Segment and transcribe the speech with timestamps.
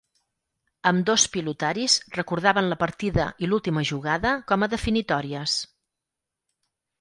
[0.91, 5.61] Ambdós pilotaris recordaven la partida i l'última jugada com a definitòries.